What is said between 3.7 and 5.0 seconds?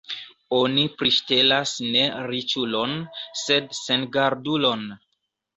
sengardulon.